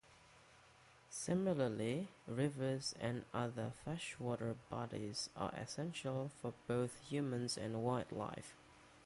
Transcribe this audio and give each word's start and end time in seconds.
Similarly, 1.11 2.07
rivers 2.25 2.95
and 2.99 3.23
other 3.35 3.71
freshwater 3.83 4.55
bodies 4.67 5.29
are 5.35 5.53
essential 5.53 6.31
for 6.41 6.55
both 6.67 6.97
humans 7.07 7.55
and 7.55 7.83
wildlife. 7.83 8.55